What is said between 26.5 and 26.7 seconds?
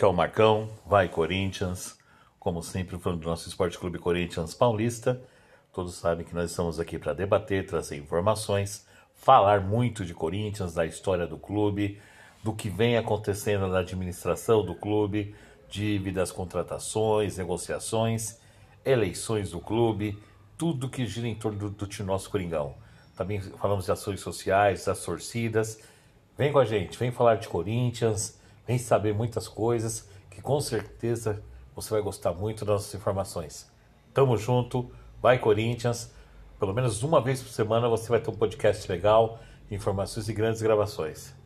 com a